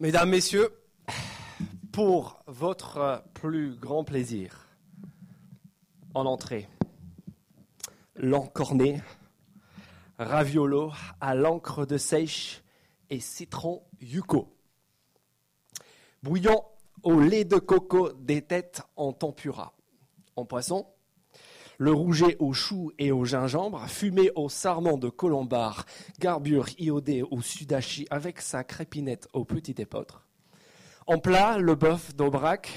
[0.00, 0.70] Mesdames, Messieurs,
[1.92, 4.66] pour votre plus grand plaisir,
[6.14, 6.66] en entrée,
[8.16, 9.02] l'encorné,
[10.18, 10.90] raviolo
[11.20, 12.62] à l'encre de sèche
[13.10, 14.48] et citron yuko.
[16.22, 16.64] Bouillon
[17.02, 19.74] au lait de coco des têtes en tempura.
[20.34, 20.86] En poisson,
[21.80, 25.86] le rouget au chou et au gingembre, fumé au sarment de colombard,
[26.18, 30.26] garbure iodée au sudachi avec sa crépinette au petit épeautre.
[31.06, 32.70] En plat, le bœuf d'Aubrac,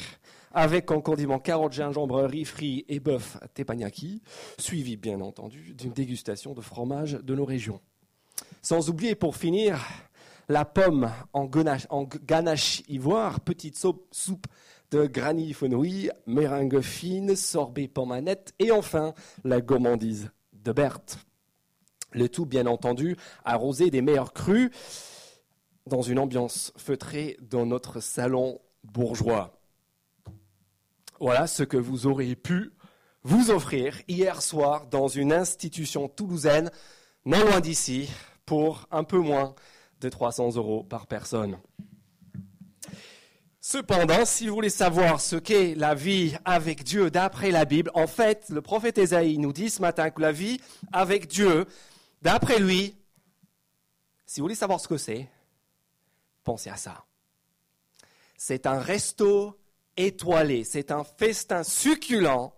[0.54, 4.22] avec en condiment carottes, gingembre, riz frit et bœuf teppanyaki,
[4.58, 7.82] suivi bien entendu d'une dégustation de fromage de nos régions.
[8.62, 9.86] Sans oublier pour finir
[10.48, 14.48] la pomme en ganache, ivoire, petite soupe
[14.96, 21.20] granit fenouil, meringue fine, sorbet pomanette et enfin la gourmandise de Berthe.
[22.12, 24.70] Le tout, bien entendu, arrosé des meilleurs crus
[25.88, 29.60] dans une ambiance feutrée dans notre salon bourgeois.
[31.20, 32.72] Voilà ce que vous auriez pu
[33.24, 36.70] vous offrir hier soir dans une institution toulousaine,
[37.26, 38.10] non loin d'ici,
[38.46, 39.56] pour un peu moins
[40.02, 41.58] de 300 euros par personne.
[43.66, 48.08] Cependant, si vous voulez savoir ce qu'est la vie avec Dieu d'après la Bible, en
[48.08, 50.60] fait, le prophète Ésaïe nous dit ce matin que la vie
[50.92, 51.66] avec Dieu,
[52.22, 52.98] d'après lui,
[54.26, 55.30] si vous voulez savoir ce que c'est,
[56.44, 57.06] pensez à ça.
[58.36, 59.58] C'est un resto
[59.96, 62.54] étoilé, c'est un festin succulent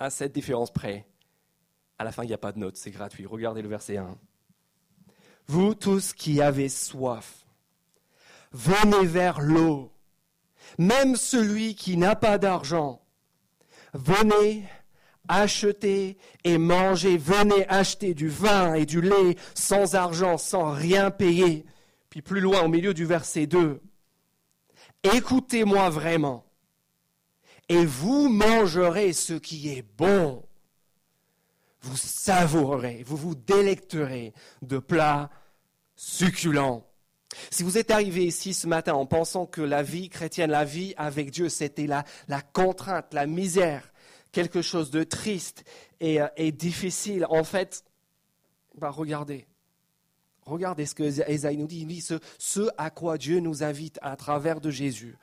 [0.00, 1.06] à cette différence près.
[2.00, 3.26] À la fin, il n'y a pas de note, c'est gratuit.
[3.26, 4.18] Regardez le verset 1.
[5.46, 7.43] Vous tous qui avez soif,
[8.54, 9.92] venez vers l'eau.
[10.78, 13.02] Même celui qui n'a pas d'argent,
[13.92, 14.64] venez
[15.28, 21.66] acheter et manger, venez acheter du vin et du lait sans argent, sans rien payer.
[22.08, 23.82] Puis plus loin, au milieu du verset 2,
[25.02, 26.44] écoutez-moi vraiment,
[27.68, 30.44] et vous mangerez ce qui est bon.
[31.80, 34.32] Vous savourerez, vous vous délecterez
[34.62, 35.30] de plats
[35.96, 36.86] succulents.
[37.50, 40.94] Si vous êtes arrivé ici ce matin en pensant que la vie chrétienne, la vie
[40.96, 43.92] avec Dieu, c'était la, la contrainte, la misère,
[44.32, 45.64] quelque chose de triste
[46.00, 47.84] et, euh, difficile, en fait,
[48.76, 49.46] bah regardez.
[50.44, 51.80] Regardez ce que Esaïe nous dit.
[51.80, 55.16] Il dit ce, ce à quoi Dieu nous invite à travers de Jésus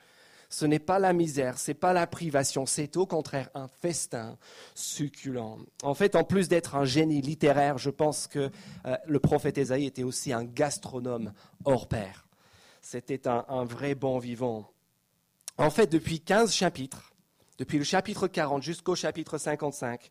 [0.52, 4.36] ce n'est pas la misère, ce n'est pas la privation, c'est au contraire un festin
[4.74, 5.58] succulent.
[5.82, 8.50] En fait, en plus d'être un génie littéraire, je pense que
[8.84, 11.32] euh, le prophète Ésaïe était aussi un gastronome
[11.64, 12.26] hors pair.
[12.82, 14.70] C'était un, vrai bon vivant.
[15.56, 17.14] En fait, depuis 15 chapitres,
[17.56, 20.06] depuis le chapitre 40 jusqu'au chapitre 55,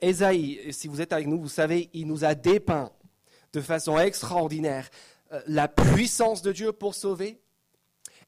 [0.00, 2.92] Ésaïe, si vous êtes avec nous, vous savez, il nous a dépeint
[3.52, 4.88] de façon extraordinaire
[5.32, 7.42] euh, la puissance de Dieu pour sauver,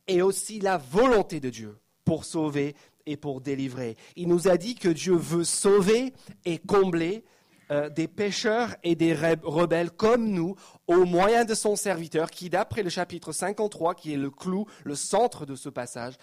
[0.06, 2.74] et aussi la volonté de Dieu pour sauver
[3.06, 3.96] et pour délivrer.
[4.16, 6.12] Il nous a dit que Dieu veut sauver
[6.44, 7.24] et combler
[7.70, 10.54] euh, des pécheurs et des rebelles comme nous
[10.86, 14.94] au moyen de son serviteur qui, d'après le chapitre 53, qui est le clou, le
[14.94, 16.14] centre de ce passage,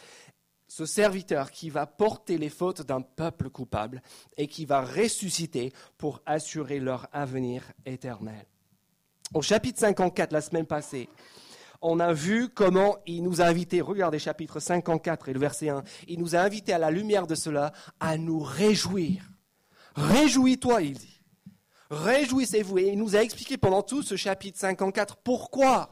[0.68, 4.02] ce serviteur qui va porter les fautes d'un peuple coupable
[4.38, 8.46] et qui va ressusciter pour assurer leur avenir éternel.
[9.34, 11.10] Au chapitre 54, la semaine passée,
[11.82, 15.84] on a vu comment il nous a invités, regardez chapitre 54 et le verset 1,
[16.08, 19.24] il nous a invités à la lumière de cela à nous réjouir.
[19.96, 21.22] Réjouis-toi, il dit.
[21.90, 22.80] Réjouissez-vous.
[22.80, 25.90] Et il nous a expliqué pendant tout ce chapitre 54 pourquoi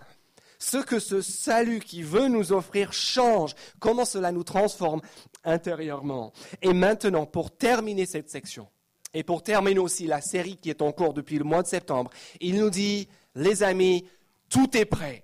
[0.57, 5.01] ce que ce salut qui veut nous offrir change, comment cela nous transforme
[5.45, 6.33] intérieurement.
[6.61, 8.67] Et maintenant, pour terminer cette section,
[9.13, 12.11] et pour terminer aussi la série qui est en cours depuis le mois de septembre,
[12.41, 14.05] il nous dit, les amis,
[14.49, 15.23] tout est prêt.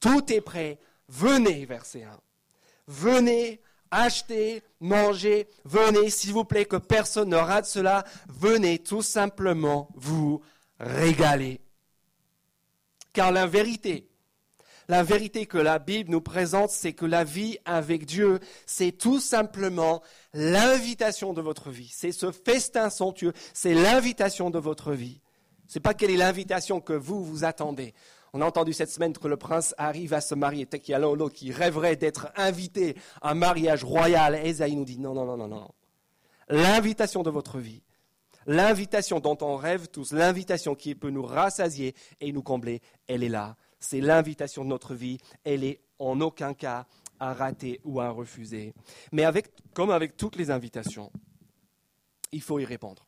[0.00, 0.78] Tout est prêt.
[1.08, 2.20] Venez, verset 1.
[2.88, 8.04] Venez, achetez, mangez, venez, s'il vous plaît, que personne ne rate cela.
[8.28, 10.40] Venez tout simplement vous
[10.78, 11.60] régaler.
[13.12, 14.08] Car la vérité,
[14.88, 19.20] la vérité que la Bible nous présente, c'est que la vie avec Dieu, c'est tout
[19.20, 21.90] simplement l'invitation de votre vie.
[21.92, 25.20] C'est ce festin somptueux, c'est l'invitation de votre vie.
[25.68, 27.94] Ce n'est pas quelle est l'invitation que vous vous attendez.
[28.32, 30.66] On a entendu cette semaine que le prince arrive à se marier.
[30.66, 34.34] Qu'il y a l'un qui rêverait d'être invité à un mariage royal.
[34.34, 35.70] Esaïe nous dit non, non, non, non, non.
[36.48, 37.82] L'invitation de votre vie,
[38.46, 43.28] l'invitation dont on rêve tous, l'invitation qui peut nous rassasier et nous combler, elle est
[43.28, 43.56] là.
[43.78, 45.18] C'est l'invitation de notre vie.
[45.44, 46.86] Elle est en aucun cas
[47.18, 48.74] à rater ou à refuser.
[49.12, 51.12] Mais avec, comme avec toutes les invitations,
[52.32, 53.06] il faut y répondre.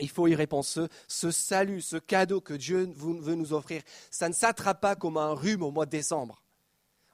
[0.00, 0.64] Il faut y répondre.
[0.64, 5.32] Ce, salut, ce cadeau que Dieu veut nous offrir, ça ne s'attrape pas comme un
[5.32, 6.42] rhume au mois de décembre.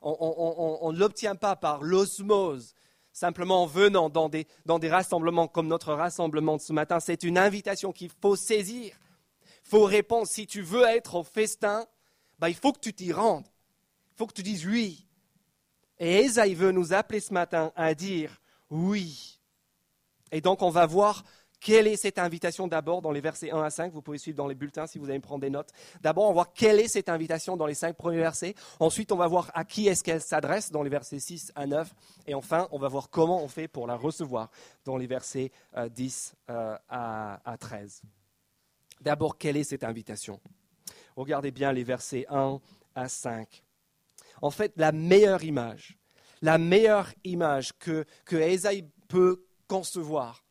[0.02, 2.74] On ne l'obtient pas par l'osmose,
[3.12, 6.98] simplement en venant dans des, dans des rassemblements comme notre rassemblement de ce matin.
[6.98, 8.96] C'est une invitation qu'il faut saisir.
[9.64, 10.26] Il faut répondre.
[10.26, 11.86] Si tu veux être au festin,
[12.38, 13.46] bah, il faut que tu t'y rendes.
[14.12, 15.06] Il faut que tu dises oui.
[16.00, 18.40] Et Esaïe veut nous appeler ce matin à dire
[18.70, 19.38] oui.
[20.32, 21.22] Et donc on va voir
[21.62, 24.48] quelle est cette invitation d'abord dans les versets 1 à 5 Vous pouvez suivre dans
[24.48, 25.70] les bulletins si vous allez prendre des notes.
[26.00, 28.56] D'abord, on va voir quelle est cette invitation dans les cinq premiers versets.
[28.80, 31.94] Ensuite, on va voir à qui est-ce qu'elle s'adresse dans les versets 6 à 9.
[32.26, 34.50] Et enfin, on va voir comment on fait pour la recevoir
[34.84, 35.52] dans les versets
[35.90, 38.02] 10 euh, euh, à 13.
[39.00, 40.40] D'abord, quelle est cette invitation?
[41.14, 42.60] Regardez bien les versets 1
[42.96, 43.62] à 5.
[44.40, 45.96] En fait, la meilleure image,
[46.40, 50.41] la meilleure image que, que Esaïe peut concevoir,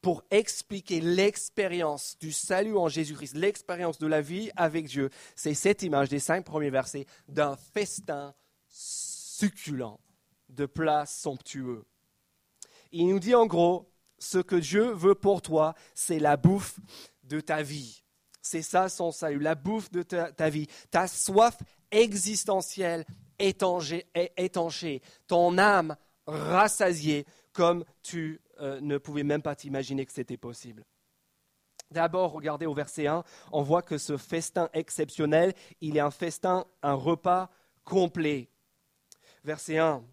[0.00, 5.10] pour expliquer l'expérience du salut en Jésus-Christ, l'expérience de la vie avec Dieu.
[5.34, 8.34] C'est cette image des cinq premiers versets d'un festin
[8.68, 10.00] succulent,
[10.48, 11.84] de plats somptueux.
[12.92, 16.78] Il nous dit en gros, ce que Dieu veut pour toi, c'est la bouffe
[17.24, 18.02] de ta vie.
[18.40, 20.68] C'est ça son salut, la bouffe de ta, vie.
[20.90, 21.56] Ta soif
[21.90, 23.04] existentielle
[23.38, 25.96] étanchée, ton âme
[26.26, 30.84] rassasiée comme tu euh, ne pouvais même pas t'imaginer que c'était possible.
[31.90, 36.66] D'abord, regardez au verset 1, on voit que ce festin exceptionnel, il est un festin,
[36.82, 37.50] un repas
[37.84, 38.50] complet.
[39.42, 40.04] Verset 1,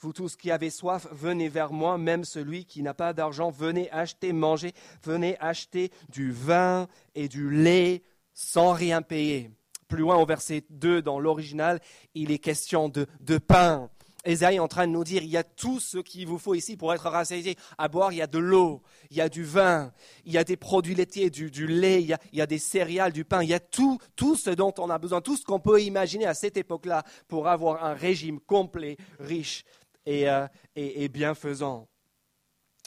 [0.00, 3.90] vous tous qui avez soif, venez vers moi, même celui qui n'a pas d'argent, venez
[3.92, 8.02] acheter, manger, venez acheter du vin et du lait
[8.34, 9.50] sans rien payer.
[9.88, 11.80] Plus loin au verset 2, dans l'original,
[12.14, 13.90] il est question de pain.
[14.24, 16.54] Esaïe est en train de nous dire, il y a tout ce qu'il vous faut
[16.54, 17.56] ici pour être rassasié.
[17.76, 19.92] À boire, il y a de l'eau, il y a du vin,
[20.24, 23.42] il y a des produits laitiers, du, lait, il y, a, des céréales, du pain,
[23.42, 26.26] il y a tout, tout ce dont on a besoin, tout ce qu'on peut imaginer
[26.26, 29.64] à cette époque-là pour avoir un régime complet, riche
[30.06, 30.46] et, euh,
[30.76, 31.88] et, bienfaisant.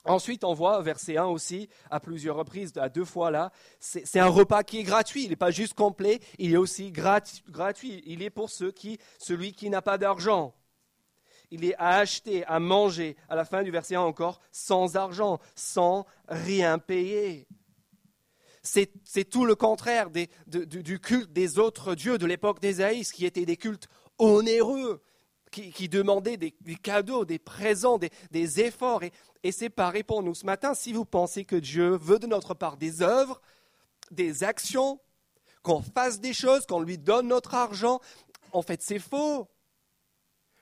[0.06, 4.28] Ensuite, on voit, verset 1 aussi, à plusieurs reprises, à deux fois là, c'est un
[4.28, 5.24] repas qui est gratuit.
[5.24, 8.04] Il n'est pas juste complet, il est aussi gratuit.
[8.06, 10.54] Il est pour ceux qui, celui qui n'a pas d'argent
[11.56, 15.40] il est à acheter, à manger, à la fin du verset 1 encore, sans argent,
[15.56, 17.48] sans rien payer.
[18.62, 20.10] C'est tout le contraire
[20.48, 23.88] du culte des autres dieux de l'époque d'Ésaïe, qui étaient des cultes
[24.18, 25.02] onéreux,
[25.52, 29.04] qui, demandaient des, cadeaux, des présents, des, efforts.
[29.04, 29.12] Et,
[29.44, 30.74] et c'est pareil pour nous ce matin.
[30.74, 33.42] Si vous pensez que Dieu veut de notre part des œuvres,
[34.12, 35.00] des actions,
[35.63, 38.00] qu'on fasse des choses, qu'on lui donne notre argent,
[38.52, 39.48] en fait c'est faux.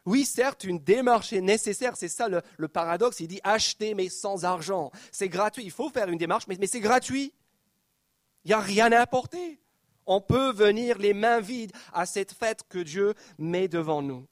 [0.05, 3.21] Oui, certes, une démarche est nécessaire, c'est ça le, paradoxe.
[3.21, 4.91] Il dit acheter mais sans argent.
[5.11, 7.33] C'est gratuit, il faut faire une démarche, mais, c'est gratuit.
[8.43, 9.61] Il n'y a rien à apporter.
[10.05, 14.27] On peut venir les mains vides à cette fête que Dieu met devant nous.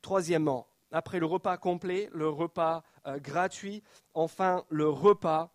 [0.00, 3.82] Troisièmement, après le repas complet, le repas euh, gratuit,
[4.14, 5.52] enfin le repas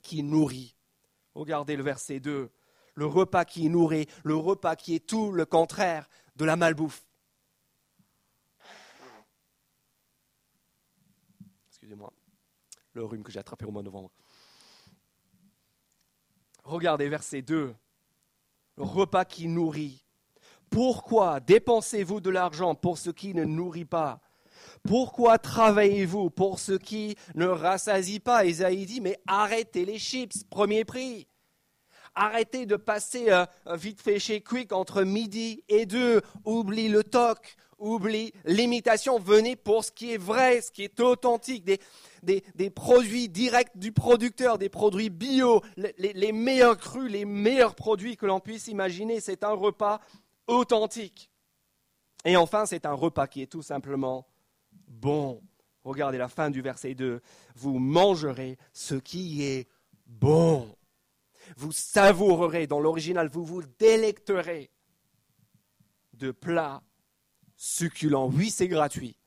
[0.00, 0.74] qui nourrit.
[1.34, 2.50] Regardez le verset 2.
[2.94, 7.07] Le repas qui nourrit, le repas qui est tout le contraire de la malbouffe.
[12.98, 14.10] Le rhume que j'ai attrapé au mois de novembre.
[16.64, 17.74] Regardez verset 2.
[18.76, 20.04] Le repas qui nourrit.
[20.68, 24.20] Pourquoi dépensez-vous de l'argent pour ce qui ne nourrit pas?
[24.82, 28.44] Pourquoi travaillez-vous pour ce qui ne rassasie pas?
[28.44, 31.26] Isaïe dit, mais arrêtez les chips, premier prix.
[32.14, 33.46] Arrêtez de passer euh,
[33.76, 36.20] vite fait chez Quick entre midi et deux.
[36.44, 39.18] Oublie le toc, oublie l'imitation.
[39.18, 41.64] Venez pour ce qui est vrai, ce qui est authentique.
[42.22, 48.26] Des, produits directs du producteur, des produits bio, les, meilleurs crus, les meilleurs produits que
[48.26, 49.20] l'on puisse imaginer.
[49.20, 50.00] C'est un repas
[50.46, 51.30] authentique.
[52.24, 54.26] Et enfin, c'est un repas qui est tout simplement
[54.88, 55.40] bon.
[55.84, 57.20] Regardez la fin du verset 2.
[57.54, 59.68] Vous mangerez ce qui est
[60.06, 60.74] bon.
[61.56, 64.70] Vous savourerez, dans l'original, vous vous délecterez
[66.14, 66.82] de plats
[67.58, 68.30] succulents.
[68.32, 69.18] Oui, c'est gratuit,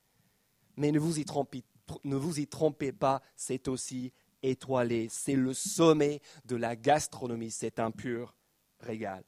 [0.78, 4.12] mais ne vous y trompez pas, c'est aussi
[4.42, 5.08] étoilé.
[5.12, 7.52] C'est le sommet de la gastronomie.
[7.52, 8.36] C'est un pur
[8.80, 9.24] régal.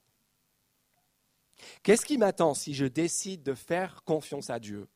[1.84, 4.88] Qu'est-ce qui m'attend si je décide de faire confiance à Dieu?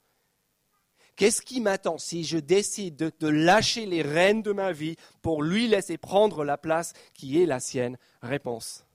[1.15, 5.67] Qu'est-ce qui m'attend si je décide de, lâcher les rênes de ma vie pour lui
[5.67, 7.97] laisser prendre la place qui est la sienne?
[8.21, 8.85] Réponse.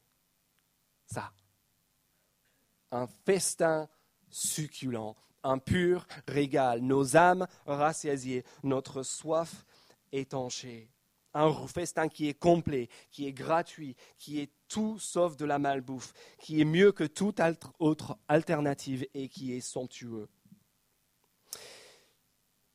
[1.06, 1.32] Ça.
[2.92, 3.88] Un festin
[4.32, 9.64] succulent un pur régal, nos âmes rassasiées, notre soif
[10.12, 10.88] étanchée.
[11.34, 16.12] un festin qui est complet, qui est gratuit, qui est tout sauf de la malbouffe,
[16.38, 17.40] qui est mieux que toute
[17.78, 20.28] autre alternative et qui est somptueux.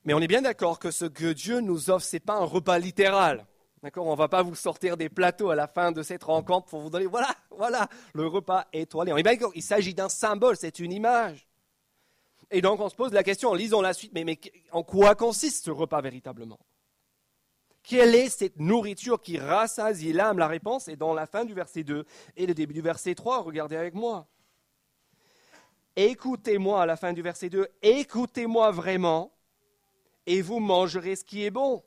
[0.03, 2.45] Mais on est bien d'accord que ce que Dieu nous offre, ce n'est pas un
[2.45, 3.45] repas littéral.
[3.83, 4.07] D'accord?
[4.07, 6.81] On ne va pas vous sortir des plateaux à la fin de cette rencontre pour
[6.81, 9.13] vous donner, voilà, voilà, le repas étoilé.
[9.13, 11.46] On est bien d'accord, il s'agit d'un symbole, c'est une image.
[12.51, 14.39] Et donc on se pose la question, lisons la suite, mais, mais
[14.71, 16.59] en quoi consiste ce repas véritablement?
[17.83, 20.39] Quelle est cette nourriture qui rassasie l'âme?
[20.39, 23.43] La réponse est dans la fin du verset 2 et le début du verset 3.
[23.43, 24.27] Regardez avec moi.
[25.95, 27.67] Écoutez-moi à la fin du verset 2.
[27.81, 29.31] Écoutez-moi vraiment
[30.25, 31.81] et vous mangerez ce qui est bon.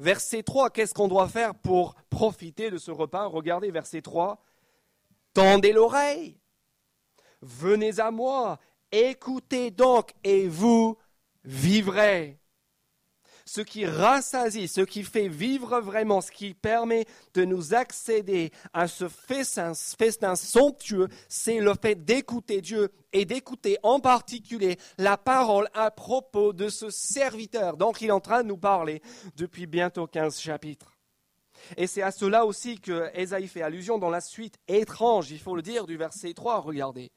[0.00, 3.26] Verset 3, qu'est-ce qu'on doit faire pour profiter de ce repas?
[3.26, 4.42] Regardez verset 3.
[5.32, 6.36] Tendez l'oreille.
[7.40, 8.58] Venez à moi.
[8.92, 10.98] Écoutez donc et vous
[11.44, 12.38] vivrez
[13.44, 18.88] ce qui rassasie, ce qui fait vivre vraiment, ce qui permet de nous accéder à
[18.88, 19.74] ce festin,
[20.34, 26.68] somptueux, c'est le fait d'écouter Dieu et d'écouter en particulier la parole à propos de
[26.68, 29.02] ce serviteur dont il est en train de nous parler
[29.36, 30.96] depuis bientôt 15 chapitres.
[31.76, 35.54] Et c'est à cela aussi que Esaïe fait allusion dans la suite étrange, il faut
[35.54, 36.60] le dire, du verset 3.
[36.60, 37.12] Regardez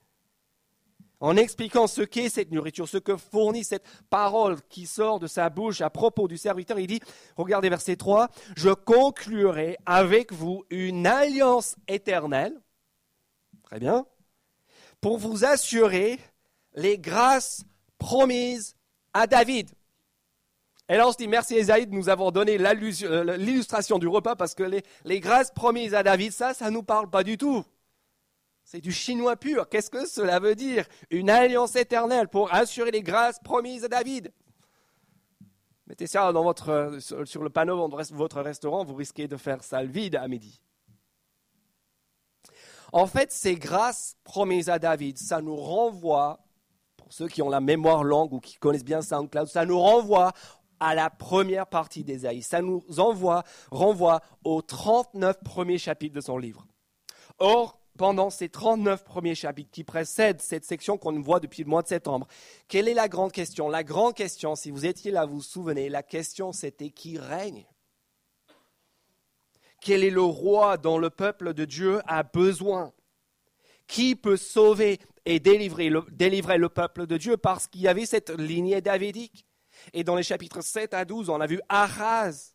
[1.20, 5.50] en expliquant ce qu'est cette nourriture, ce que fournit cette parole qui sort de sa
[5.50, 7.00] bouche à propos du serviteur, il dit,
[7.38, 12.60] regardez verset 3, je conclurai avec vous une alliance éternelle,
[13.64, 14.06] très bien,
[15.02, 16.20] pour vous assurer
[16.76, 17.64] les grâces
[17.98, 18.76] promises
[19.14, 19.70] à David.
[20.88, 24.36] Et là, on se dit, merci Esaïe de nous avoir donné euh, l'illustration du repas
[24.36, 27.38] parce que les, les grâces promises à David, ça, ça ne nous parle pas du
[27.38, 27.66] tout.
[28.66, 29.70] C'est du chinois pur.
[29.70, 30.88] Qu'est-ce que cela veut dire?
[31.12, 34.34] Une alliance éternelle pour assurer les grâces promises à David.
[35.86, 39.88] Mettez ça dans votre, sur le panneau de votre restaurant, vous risquez de faire salle
[39.88, 40.60] vide à midi.
[42.92, 46.40] En fait, ces grâces promises à David, ça nous renvoie,
[46.98, 50.32] pour ceux qui ont la mémoire longue ou qui connaissent bien SoundCloud, ça nous renvoie
[50.80, 52.42] à la première partie d'Ésaïe.
[52.42, 56.66] Ça nous envoie, renvoie aux 39 premiers chapitres de son livre.
[57.38, 61.82] Or, pendant ces 39 premiers chapitres qui précèdent cette section qu'on voit depuis le mois
[61.82, 62.28] de septembre.
[62.68, 63.70] Quelle est la grande question?
[63.70, 67.66] La grande question, si vous étiez là, vous vous souvenez, la question c'était qui règne?
[69.82, 72.92] Quel est le roi dont le peuple de Dieu a besoin?
[73.88, 77.38] Qui peut sauver et délivrer le, peuple de Dieu?
[77.38, 79.46] Parce qu'il y avait cette lignée davidique.
[79.94, 82.55] Et dans les chapitres 7 à 12, on a vu Ahaz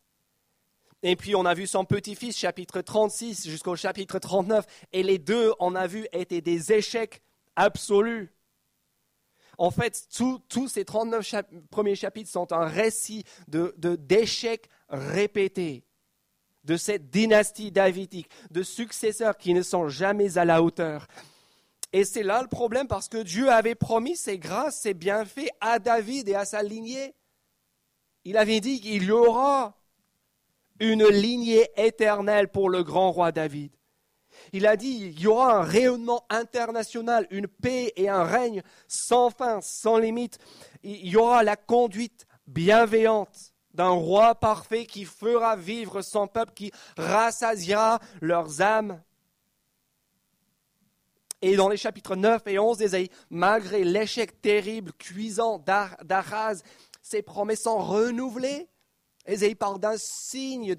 [1.03, 4.65] et puis on a vu son petit-fils, chapitre 36 jusqu'au chapitre 39.
[4.93, 7.21] Et les deux, on a vu, étaient des échecs
[7.55, 8.33] absolus.
[9.57, 10.07] En fait,
[10.49, 15.85] tous ces 39 premiers chapitres sont un récit d'échecs de, d'échecs répétés
[16.63, 21.07] de cette dynastie davidique, de successeurs qui ne sont jamais à la hauteur.
[21.93, 25.79] Et c'est là le problème parce que Dieu avait promis ses grâces, ses bienfaits à
[25.79, 27.15] David et à sa lignée.
[28.23, 29.80] Il avait dit qu'il y aura
[30.81, 33.71] une lignée éternelle pour le grand roi David.
[34.51, 39.29] Il a dit, il y aura un rayonnement international, une paix et un règne sans
[39.29, 40.39] fin, sans limite.
[40.83, 46.71] Il y aura la conduite bienveillante d'un roi parfait qui fera vivre son peuple, qui
[46.97, 49.01] rassasiera leurs âmes.
[51.43, 56.63] Et dans les chapitres 9 et 11 d'Ésaïe, malgré l'échec terrible, cuisant d'Araz,
[57.01, 58.67] ces promesses sont renouvelées.
[59.25, 60.75] Ésaïe parle d'un signe,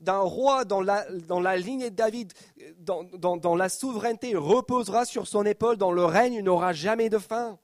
[0.00, 2.32] d'un roi dans la ligne de David,
[2.78, 7.58] dont, la souveraineté reposera sur son épaule, dont le règne n'aura jamais de fin.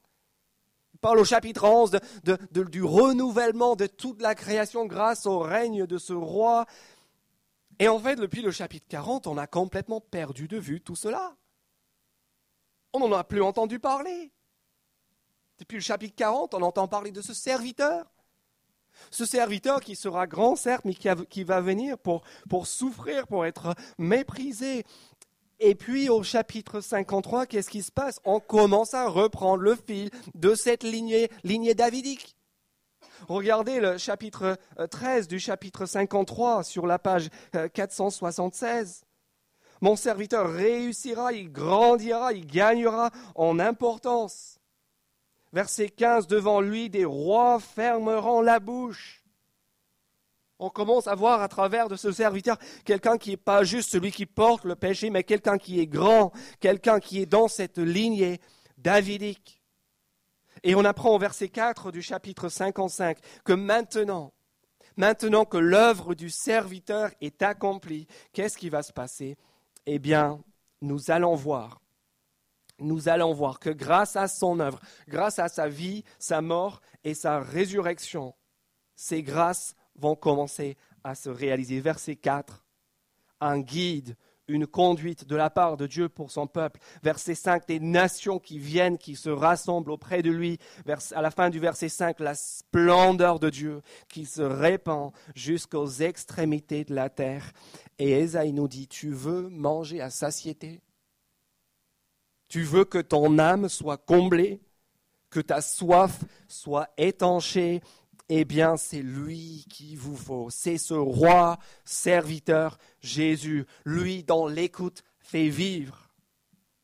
[0.93, 1.99] Il parle au chapitre 11
[2.51, 6.65] du renouvellement de toute la création grâce au règne de ce roi.
[7.79, 11.35] Et en fait, depuis le chapitre 40, on a complètement perdu de vue tout cela.
[12.93, 14.31] On n'en a plus entendu parler.
[15.57, 18.12] Depuis le chapitre 40, on entend parler de ce serviteur
[19.11, 22.23] ce serviteur qui sera grand, certes, mais qui, va venir pour,
[22.65, 24.83] souffrir, pour être méprisé.
[25.59, 28.19] Et puis au chapitre 53, qu'est-ce qui se passe?
[28.25, 32.35] On commence à reprendre le fil de cette lignée, lignée davidique.
[33.27, 34.57] Regardez le chapitre
[34.89, 37.29] 13 euh, du chapitre 53 sur la page
[37.73, 39.03] 476.
[39.03, 39.05] Euh,
[39.81, 44.52] Mon serviteur réussira, il grandira, il gagnera en importance.
[45.53, 49.23] Verset 15, devant lui, des rois fermeront la bouche.
[50.59, 54.11] On commence à voir à travers de ce serviteur quelqu'un qui n'est pas juste celui
[54.11, 58.41] qui porte le péché, mais quelqu'un qui est grand, quelqu'un qui est dans cette lignée
[58.77, 59.61] davidique.
[60.63, 64.33] Et on apprend au verset 4 du chapitre 55 que maintenant,
[64.95, 69.37] Maintenant que l'œuvre du serviteur est accomplie, qu'est-ce qui va se passer?
[69.85, 70.39] Eh bien,
[70.81, 71.81] nous allons voir,
[72.79, 77.13] nous allons voir que grâce à son œuvre, grâce à sa vie, sa mort et
[77.13, 78.33] sa résurrection,
[78.95, 81.79] ces grâces vont commencer à se réaliser.
[81.79, 82.65] Verset 4,
[83.41, 84.15] un guide
[84.47, 86.79] une conduite de la part de Dieu pour son peuple.
[87.01, 90.59] Verset 5, des nations qui viennent, qui se rassemblent auprès de lui.
[91.11, 96.83] à la fin du verset 5, la splendeur de Dieu qui se répand jusqu'aux extrémités
[96.83, 97.51] de la terre.
[97.99, 100.81] Et Esaïe nous dit, tu veux manger à satiété?
[102.53, 104.61] Tu veux que ton âme soit comblée
[105.31, 107.81] que ta soif soit étanchée
[108.29, 110.51] eh bien c'est lui qui vous faut.
[110.51, 116.11] C'est ce roi serviteur Jésus, lui dont l'écoute fait vivre.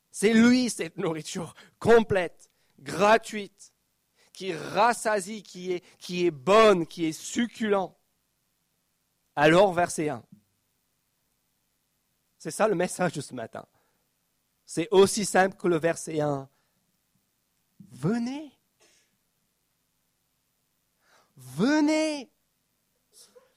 [0.10, 2.50] C'est lui cette nourriture complète,
[2.80, 3.72] gratuite,
[4.34, 7.96] qui rassasie, qui est, qui est bonne, qui est succulent.
[9.36, 10.24] Alors verset 1.
[12.40, 13.68] C'est ça le message de ce matin.
[14.72, 16.48] C'est aussi simple que le verset 1.
[17.92, 18.52] Venez.
[21.36, 22.30] venez,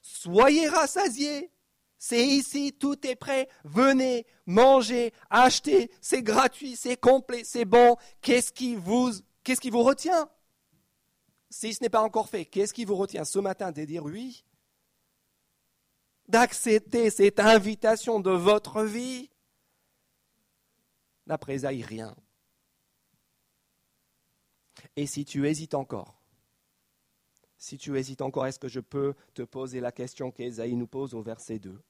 [0.01, 1.51] soyez rassasiés.
[1.99, 3.47] C'est ici, tout est prêt.
[3.63, 5.91] Venez, mangez, achetez.
[6.01, 7.95] C'est gratuit, c'est complet, c'est bon.
[8.21, 9.11] Qu'est-ce qui vous,
[9.43, 10.27] qu'est-ce qui vous retient?
[11.51, 13.23] Si ce n'est pas encore fait, qu'est-ce qui vous retient?
[13.23, 14.43] Ce matin de dire oui
[16.27, 19.29] D'accepter cette invitation de votre vie
[21.47, 22.15] Isaïe, rien.
[24.95, 26.21] Et si tu hésites encore,
[27.57, 31.13] si tu hésites encore, est-ce que je peux te poser la question qu'Ésaïe nous pose
[31.13, 31.81] au verset 2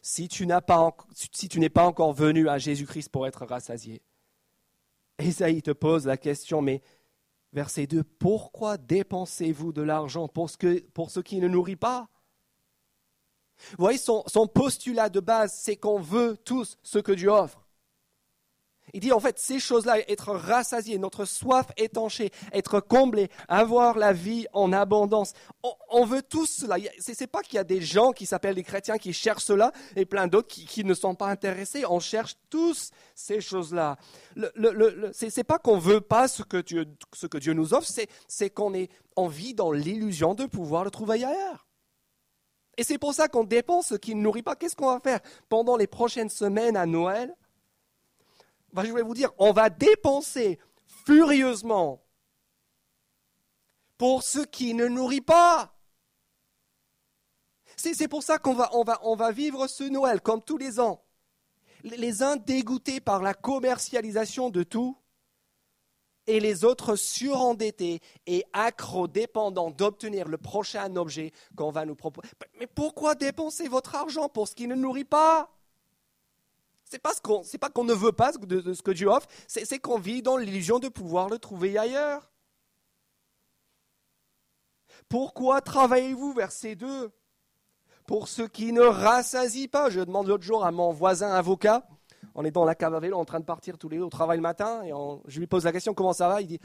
[0.00, 4.00] Si tu n'es pas, encore venu à Jésus-Christ pour être rassasié,
[5.18, 6.82] Ésaïe te pose la question, mais
[7.52, 12.08] verset 2, pourquoi dépensez-vous de l'argent pour ce qui ne nourrit pas?
[13.70, 17.68] Vous voyez, son postulat de base, c'est qu'on veut tous ce que Dieu offre.
[18.94, 24.12] Il dit en fait ces choses-là, être rassasié, notre soif étanchée, être comblé, avoir la
[24.12, 25.32] vie en abondance.
[25.90, 26.76] On, veut tous cela.
[27.00, 29.72] Ce n'est pas qu'il y a des gens qui s'appellent des chrétiens qui cherchent cela
[29.96, 31.84] et plein d'autres qui, ne sont pas intéressés.
[31.88, 33.96] On cherche tous ces choses-là.
[34.36, 37.88] Ce n'est pas qu'on veut pas ce que Dieu, ce que Dieu nous offre,
[38.28, 41.67] c'est qu'on est, on vit dans l'illusion de pouvoir le trouver ailleurs.
[42.78, 44.54] Et c'est pour ça qu'on dépense ce qui ne nourrit pas.
[44.54, 47.34] Qu'est-ce qu'on va faire pendant les prochaines semaines à Noël?
[48.72, 50.60] Je vais vous dire, on va dépenser
[51.04, 52.00] furieusement
[53.98, 55.74] pour ce qui ne nourrit pas.
[57.76, 61.02] C'est pour ça qu'on va, on va, va vivre ce Noël comme tous les ans.
[61.82, 64.96] Les uns dégoûtés par la commercialisation de tout,
[66.28, 72.28] et les autres surendettés et accro-dépendants d'obtenir le prochain objet qu'on va nous proposer.
[72.60, 75.50] Mais pourquoi dépenser votre argent pour ce qui ne nourrit pas?
[76.84, 80.78] C'est pas qu'on, ne veut pas ce que Dieu offre, c'est, qu'on vit dans l'illusion
[80.78, 82.30] de pouvoir le trouver ailleurs.
[85.08, 87.10] Pourquoi travaillez-vous, verset 2
[88.06, 89.90] Pour ceux qui ne rassasient pas.
[89.90, 91.86] Je demande l'autre jour à mon voisin avocat,
[92.38, 94.10] on est dans la cave à vélo en train de partir tous les deux au
[94.10, 94.92] travail le matin, et
[95.26, 96.40] je lui pose la question comment ça va?
[96.40, 96.60] Il dit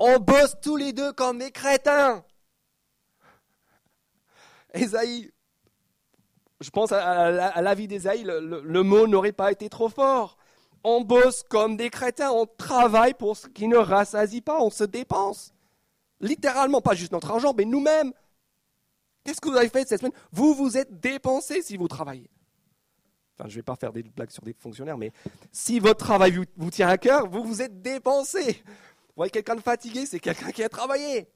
[0.00, 2.24] On bosse tous les deux comme des crétins.
[4.74, 5.30] Esaïe,
[6.60, 10.36] je pense à, la vie d'Ésaïe, le, le, mot n'aurait pas été trop fort.
[10.82, 14.82] On bosse comme des crétins, on travaille pour ce qui ne rassasie pas, on se
[14.82, 15.54] dépense.
[16.20, 18.12] Littéralement, pas juste notre argent, mais nous-mêmes.
[19.22, 20.18] Qu'est-ce que vous avez fait cette semaine?
[20.32, 22.28] Vous vous êtes dépensé si vous travaillez.
[23.38, 25.12] Enfin, je ne vais pas faire des blagues sur des fonctionnaires, mais
[25.52, 28.62] si votre travail vous, tient à cœur, vous vous êtes dépensé.
[28.64, 31.28] Vous voyez quelqu'un de fatigué, c'est quelqu'un qui a travaillé.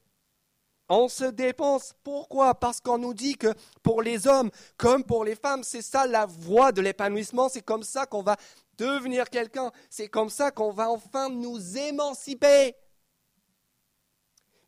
[0.88, 1.94] On se dépense.
[2.02, 2.54] Pourquoi?
[2.54, 6.26] Parce qu'on nous dit que pour les hommes comme pour les femmes, c'est ça la
[6.26, 7.48] voie de l'épanouissement.
[7.48, 8.36] C'est comme ça qu'on va
[8.76, 9.70] devenir quelqu'un.
[9.88, 12.74] C'est comme ça qu'on va enfin nous émanciper.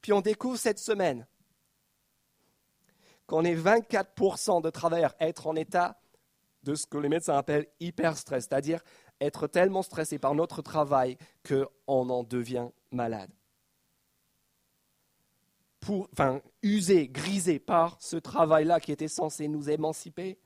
[0.00, 1.26] Puis on découvre cette semaine
[3.26, 6.01] qu'on est 24% de travailleurs être en état
[6.62, 8.82] de ce que les médecins appellent hyperstress, c'est-à-dire
[9.20, 13.30] être tellement stressé par notre travail qu'on en devient malade
[15.82, 20.38] pour, enfin, usé, grisé par ce travail-là qui était censé nous émanciper.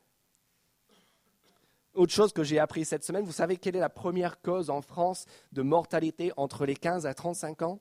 [1.93, 4.81] Autre chose que j'ai appris cette semaine, vous savez quelle est la première cause en
[4.81, 7.81] France de mortalité entre les 15 à 35 ans?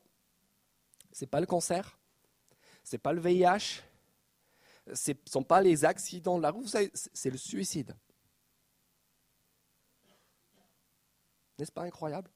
[1.13, 1.97] Ce n'est pas le cancer,
[2.83, 3.81] ce n'est pas le VIH,
[4.93, 7.95] ce ne sont pas les accidents de la route, c'est le suicide.
[11.57, 12.29] N'est-ce pas incroyable?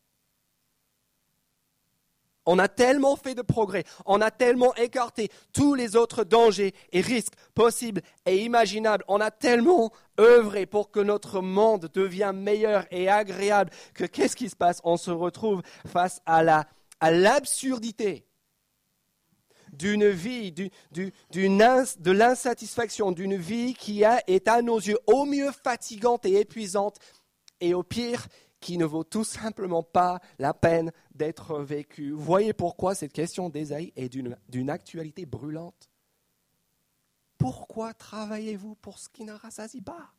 [2.45, 7.01] On a tellement fait de progrès, on a tellement écarté tous les autres dangers et
[7.01, 13.07] risques possibles et imaginables, on a tellement œuvré pour que notre monde devienne meilleur et
[13.07, 14.81] agréable que qu'est-ce qui se passe?
[14.83, 16.65] On se retrouve face à la
[16.99, 18.25] à l'absurdité
[19.71, 26.39] d'une vie, de l'insatisfaction, d'une vie qui est à nos yeux au mieux fatigante et
[26.39, 26.97] épuisante,
[27.61, 28.27] et au pire
[28.59, 32.11] qui ne vaut tout simplement pas la peine d'être vécu.
[32.11, 35.89] Voyez pourquoi cette question d'Ésaïe est d'une actualité brûlante.
[37.37, 40.13] Pourquoi travaillez-vous pour ce qui ne rassasie pas?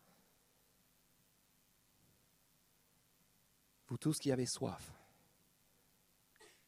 [3.88, 4.92] Vous tous qui avez soif,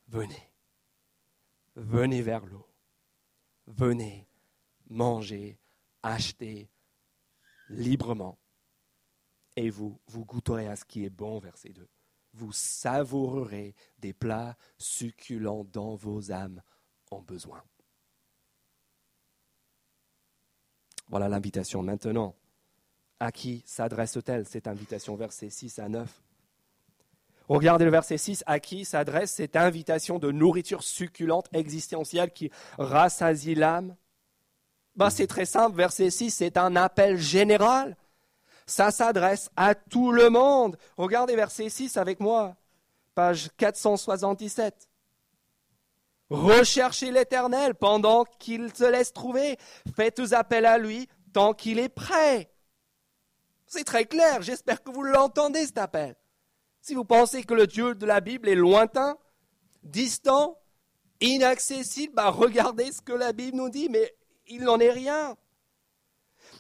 [0.09, 0.51] venez,
[1.77, 2.67] venez vers l'eau,
[3.69, 4.27] venez
[4.91, 5.57] manger,
[6.03, 6.69] acheter
[7.69, 8.39] librement
[9.57, 11.87] et vous, vous goûterez à ce qui est bon, verset 2.
[12.35, 16.63] Vous savourerez des plats succulents dont vos âmes
[17.11, 17.63] ont besoin.
[21.09, 21.83] Voilà l'invitation.
[21.83, 22.35] Maintenant,
[23.21, 26.23] à qui s'adresse-t-elle cette invitation Verset 6 à 9.
[27.49, 33.55] Regardez le verset 6, à qui s'adresse cette invitation de nourriture succulente, existentielle, qui rassasie
[33.55, 33.95] l'âme?
[34.97, 37.97] Ben, C'est très simple, verset 6, c'est un appel général
[38.67, 40.77] ça s'adresse à tout le monde.
[40.97, 42.57] Regardez verset 6 avec moi,
[43.15, 44.89] page 477.
[46.31, 49.59] Recherchez l'Éternel pendant qu'il se laisse trouver.
[49.95, 52.51] Faites appel à lui tant qu'il est prêt.
[53.67, 56.15] C'est très clair, j'espère que vous l'entendez cet appel.
[56.81, 59.17] Si vous pensez que le Dieu de la Bible est lointain,
[59.83, 60.59] distant,
[61.21, 64.15] inaccessible, bah regardez ce que la Bible nous dit, mais
[64.47, 65.37] il n'en est rien.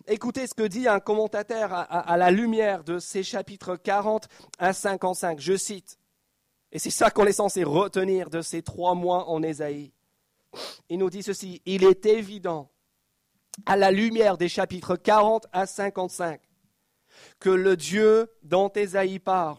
[0.06, 4.28] Écoutez ce que dit un commentateur à, la lumière de ces chapitres 40
[4.58, 5.40] à 55.
[5.40, 5.98] Je cite,
[6.72, 9.92] et c'est ça qu'on est censé retenir de ces trois mois en Ésaïe.
[10.88, 12.70] Il nous dit ceci, il est évident,
[13.66, 16.40] à la lumière des chapitres 40 à 55,
[17.38, 19.58] que le Dieu dont Ésaïe parle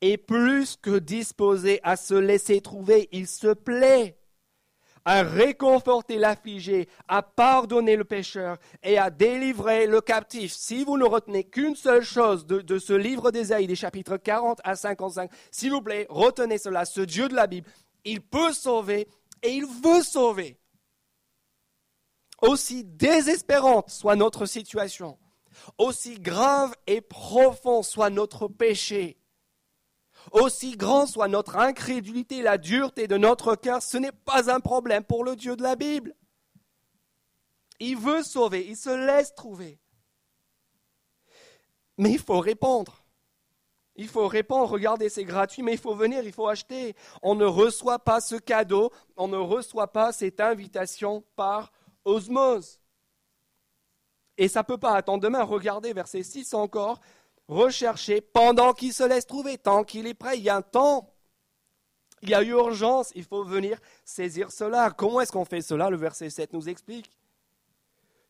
[0.00, 3.08] est plus que disposé à se laisser trouver.
[3.12, 4.18] Il se plaît
[5.04, 10.52] à réconforter l'affligé, à pardonner le pécheur et à délivrer le captif.
[10.52, 14.76] Si vous ne retenez qu'une seule chose de, ce livre d'Ésaïe, des chapitres 40 à
[14.76, 16.84] 55, s'il vous plaît, retenez cela.
[16.84, 17.68] Ce Dieu de la Bible,
[18.04, 19.08] il peut sauver
[19.42, 20.58] et il veut sauver.
[22.40, 25.16] Aussi désespérante soit notre situation,
[25.78, 29.16] aussi grave et profond soit notre péché,
[30.30, 35.04] aussi grand soit notre incrédulité, la dureté de notre cœur, ce n'est pas un problème
[35.04, 36.14] pour le Dieu de la Bible.
[37.80, 39.80] Il veut sauver, il se laisse trouver.
[41.98, 43.02] Mais il faut répondre.
[43.96, 46.96] Il faut répondre, regardez, c'est gratuit, mais il faut venir, il faut acheter.
[47.22, 51.72] On ne reçoit pas ce cadeau, on ne reçoit pas cette invitation par
[52.04, 52.80] osmose.
[54.38, 55.42] Et ça ne peut pas attendre demain.
[55.42, 57.00] Regardez verset 6 encore
[57.52, 60.38] rechercher pendant qu'il se laisse trouver, tant qu'il est prêt.
[60.38, 61.08] Il y a un temps.
[62.22, 64.90] Il y a urgence, il faut venir saisir cela.
[64.92, 65.90] Comment est-ce qu'on fait cela?
[65.90, 67.10] Le verset 7 nous explique.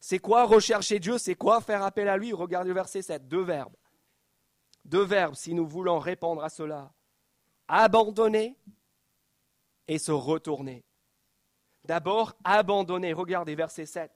[0.00, 1.18] C'est quoi rechercher Dieu?
[1.18, 2.32] C'est quoi faire appel à lui?
[2.32, 3.76] Regardez le verset 7, deux verbes.
[4.84, 6.90] Deux verbes si nous voulons répondre à cela.
[7.68, 8.56] Abandonner
[9.86, 10.84] et se retourner.
[11.84, 13.12] D'abord, abandonner.
[13.12, 14.10] Regardez verset 7.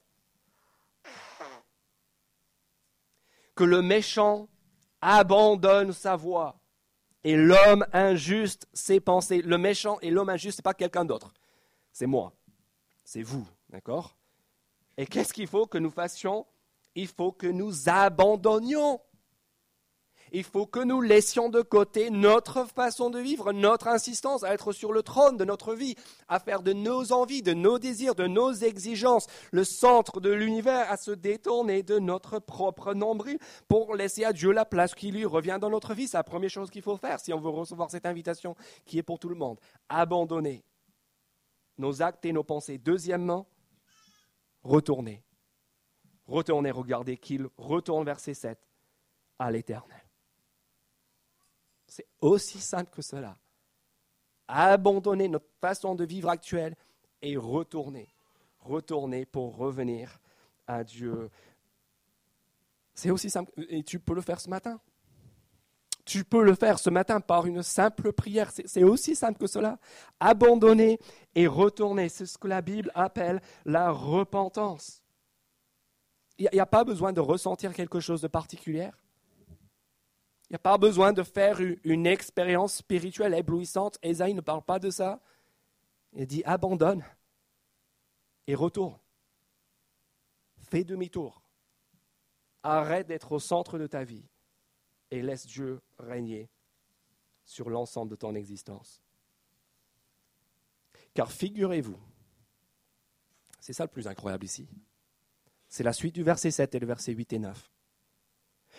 [3.55, 4.49] Que le méchant
[5.01, 6.59] abandonne sa voix.
[7.25, 9.43] Et l'homme injuste ses pensées.
[9.43, 11.33] Le méchant et l'homme injuste, ce n'est pas quelqu'un d'autre.
[11.93, 12.33] C'est moi.
[13.05, 13.47] C'est vous.
[13.69, 14.17] D'accord?
[14.97, 16.47] Et qu'est-ce qu'il faut que nous fassions?
[16.95, 19.01] Il faut que nous abandonnions
[20.33, 24.73] il faut que nous laissions de côté notre façon de vivre, notre insistance à être
[24.73, 25.95] sur le trône de notre vie,
[26.29, 30.91] à faire de nos envies, de nos désirs, de nos exigences le centre de l'univers,
[30.91, 35.25] à se détourner de notre propre nombril pour laisser à Dieu la place qui lui
[35.25, 36.09] revient dans notre vie.
[36.09, 39.03] C'est la première chose qu'il faut faire si on veut recevoir cette invitation qui est
[39.03, 39.59] pour tout le monde.
[39.89, 40.65] Abandonner
[41.79, 42.79] nos actes et nos pensées.
[42.79, 43.47] Deuxièmement,
[44.62, 45.23] retourner.
[46.27, 48.59] Retourner, regardez qu'il retourne verset 7
[49.39, 50.06] à l'éternel.
[51.87, 53.37] C'est aussi simple que cela.
[54.49, 56.77] Abandonner notre façon de vivre actuelle
[57.22, 58.09] et retourner.
[58.61, 60.18] Retourner pour revenir
[60.66, 61.31] à Dieu.
[62.94, 63.53] C'est aussi simple.
[63.68, 64.81] Et tu peux le faire ce matin.
[66.05, 68.53] Tu peux le faire ce matin par une simple prière.
[68.53, 69.79] C'est aussi simple que cela.
[70.20, 71.01] Abandonner
[71.35, 72.09] et retourner.
[72.09, 75.03] C'est ce que la Bible appelle la repentance.
[76.38, 78.90] Il n'y a, pas besoin de ressentir quelque chose de particulier.
[80.49, 83.99] Il n'y a pas besoin de faire une expérience spirituelle éblouissante.
[84.03, 85.21] Esaïe ne parle pas de ça.
[86.13, 87.05] Il dit abandonne
[88.47, 88.99] et retourne.
[90.71, 91.43] Fais demi-tour.
[92.63, 94.25] Arrête d'être au centre de ta vie
[95.11, 96.49] et laisse Dieu régner
[97.45, 99.01] sur l'ensemble de ton existence.
[101.15, 101.99] Car figurez-vous,
[103.61, 104.69] c'est ça le plus incroyable ici,
[105.69, 107.71] c'est la suite du verset 7 et le verset 8 et 9.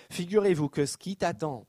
[0.10, 1.68] Figurez-vous que ce qui t'attend,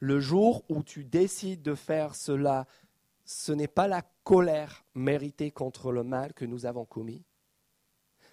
[0.00, 2.66] le jour où tu décides de faire cela,
[3.24, 7.24] ce n'est pas la colère méritée contre le mal que nous avons commis.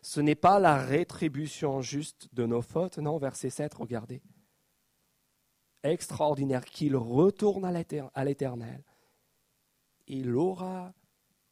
[0.02, 3.00] Ce n'est pas la rétribution juste de nos fautes.
[3.00, 4.22] Non, verset 7, regardez.
[5.84, 8.84] Extraordinaire qu'il retourne à l'éternel.
[10.08, 10.94] Il aura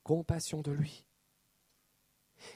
[0.04, 1.06] compassion de lui.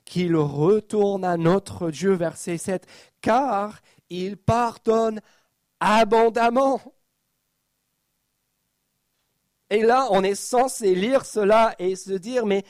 [0.05, 2.85] Qu'il retourne à notre Dieu, verset 7,
[3.21, 5.21] car il pardonne
[5.79, 6.81] abondamment.
[9.69, 12.63] Et là, on est censé lire cela et se dire, mais,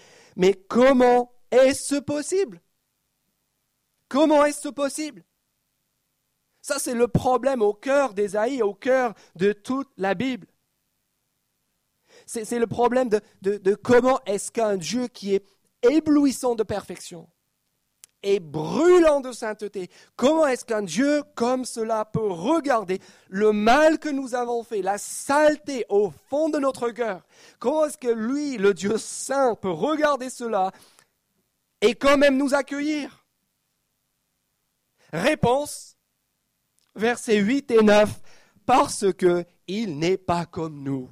[0.67, 2.61] comment est-ce possible?
[4.09, 5.23] Comment est-ce possible?
[6.61, 10.47] Ça, c'est le problème au cœur d'Ésaïe, au cœur de toute la Bible.
[12.25, 15.45] C'est le problème de, de comment est-ce qu'un Dieu qui est
[15.83, 17.29] éblouissant de perfection,
[18.27, 19.89] et brûlant de sainteté.
[20.17, 24.97] Comment est-ce qu'un Dieu comme cela peut regarder le mal que nous avons fait, la
[24.97, 27.25] saleté au fond de notre cœur?
[27.57, 30.73] Comment est-ce que lui, le Dieu saint, peut regarder cela
[31.79, 33.25] et quand même nous accueillir?
[35.13, 35.95] Réponse,
[36.95, 38.09] versets 8 et 9,
[38.65, 41.09] parce que il n'est pas comme nous.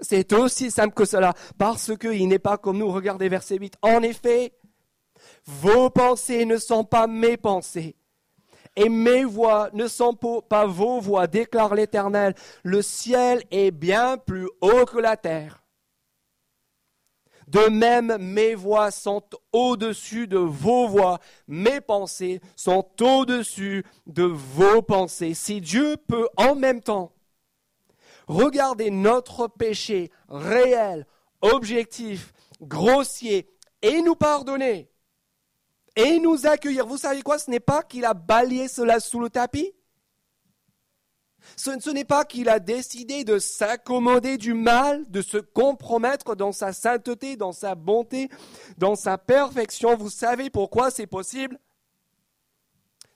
[0.00, 2.92] C'est aussi simple que cela, parce qu'il n'est pas comme nous.
[2.92, 3.76] Regardez verset 8.
[3.80, 4.57] En effet,
[5.48, 7.96] vos pensées ne sont pas mes pensées.
[8.76, 12.34] Et mes voix ne sont pas vos voix, déclare l'Éternel.
[12.62, 15.64] Le ciel est bien plus haut que la terre.
[17.48, 24.82] De même, mes voix sont au-dessus de vos voix, mes pensées sont au-dessus de vos
[24.82, 25.32] pensées.
[25.32, 27.14] Si Dieu peut en même temps
[28.26, 31.06] regarder notre péché réel,
[31.40, 33.48] objectif, grossier,
[33.80, 34.90] et nous pardonner,
[35.98, 36.86] et nous accueillir.
[36.86, 37.38] Vous savez quoi?
[37.38, 39.74] Ce n'est pas qu'il a balayé cela sous le tapis.
[41.56, 46.72] Ce, n'est pas qu'il a décidé de s'accommoder du mal, de se compromettre dans sa
[46.72, 48.28] sainteté, dans sa bonté,
[48.76, 49.96] dans sa perfection.
[49.96, 51.58] Vous savez pourquoi c'est possible?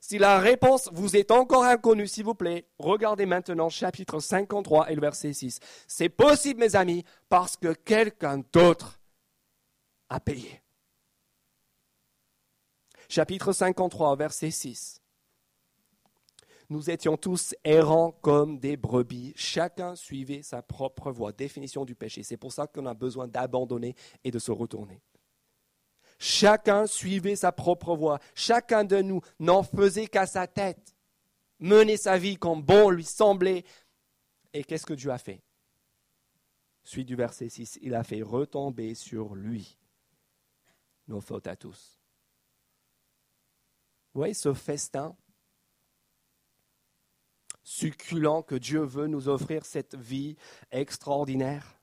[0.01, 4.95] Si la réponse vous est encore inconnue, s'il vous plaît, regardez maintenant chapitre 53 et
[4.95, 5.59] le verset 6.
[5.87, 8.99] C'est possible, mes amis, parce que quelqu'un d'autre
[10.09, 10.62] a payé
[13.13, 14.99] chapitre 53, verset 6.
[16.69, 21.31] Nous étions tous errants comme des brebis, chacun suivait sa propre voie.
[21.31, 22.23] Définition du péché.
[22.23, 24.99] C'est pour ça qu'on a besoin d'abandonner et de se retourner.
[26.17, 28.17] Chacun suivait sa propre voie.
[28.33, 30.95] Chacun de nous n'en faisait qu'à sa tête.
[31.59, 33.63] Mener sa vie comme bon lui semblait.
[34.53, 35.43] Et qu'est-ce que Dieu a fait?
[36.83, 39.77] Suite du verset 6, il a fait retomber sur lui
[41.07, 42.02] nos fautes à tous.
[44.13, 45.15] Voyez ce festin
[47.63, 50.35] succulent que Dieu veut nous offrir, cette vie
[50.71, 51.79] extraordinaire,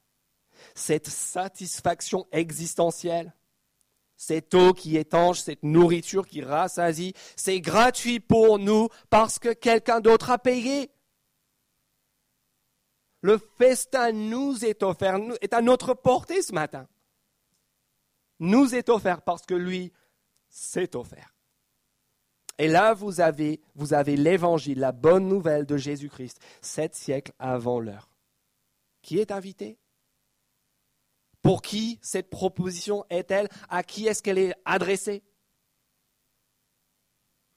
[0.74, 3.34] cette satisfaction existentielle,
[4.16, 10.00] cette eau qui étanche, cette nourriture qui rassasie, c'est gratuit pour nous parce que quelqu'un
[10.00, 10.90] d'autre a payé.
[13.22, 16.86] Le festin nous est offert, est à notre portée ce matin.
[18.38, 19.92] Nous est offert parce que lui
[20.48, 21.34] s'est offert.
[22.60, 27.80] Et là, vous avez, vous avez l'évangile, la bonne nouvelle de Jésus-Christ, sept siècles avant
[27.80, 28.10] l'heure.
[29.00, 29.78] Qui est invité?
[31.40, 33.48] Pour qui cette proposition est-elle?
[33.70, 35.22] À qui est-ce qu'elle est adressée?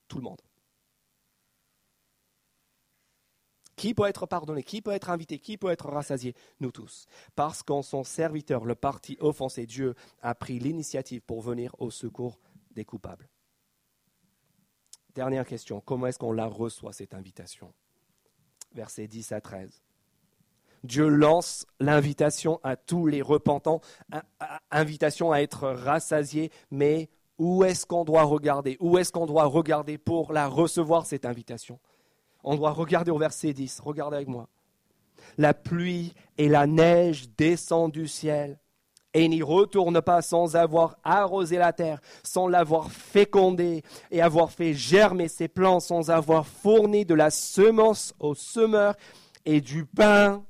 [0.08, 0.40] Tout le monde.
[3.76, 4.62] Qui peut être pardonné?
[4.62, 5.38] Qui peut être invité?
[5.38, 6.34] Qui peut être rassasié?
[6.60, 7.04] Nous tous.
[7.34, 12.40] Parce qu'en son serviteur, le parti offensé, Dieu a pris l'initiative pour venir au secours
[12.70, 13.28] des coupables.
[15.14, 17.72] Dernière question, comment est-ce qu'on la reçoit, cette invitation?
[18.74, 19.82] Versets 10 à 13.
[20.82, 23.80] Dieu lance l'invitation à tous les repentants,
[24.70, 28.76] invitation à être rassasiés, mais où est-ce qu'on doit regarder?
[28.80, 31.78] Où est-ce qu'on doit regarder pour la recevoir, cette invitation?
[32.42, 34.48] On doit regarder au verset 10, regardez avec moi.
[35.38, 38.58] La pluie et la neige descendent du ciel
[39.14, 44.74] et n'y retourne pas sans avoir arrosé la terre, sans l'avoir fécondée et avoir fait
[44.74, 48.96] germer ses plants, sans avoir fourni de la semence aux semeurs
[49.46, 50.44] et du pain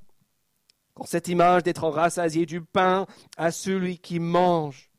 [0.95, 4.91] Quand cette image d'être rassasié du pain à celui qui mange.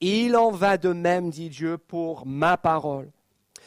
[0.00, 3.12] Il en va de même, dit Dieu, pour ma parole.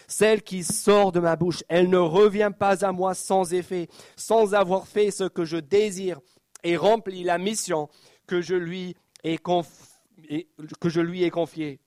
[0.07, 4.53] Celle qui sort de ma bouche, elle ne revient pas à moi sans effet, sans
[4.53, 6.19] avoir fait ce que je désire
[6.63, 7.89] et rempli la mission
[8.27, 9.37] que je lui ai,
[10.79, 11.79] que je lui ai confiée.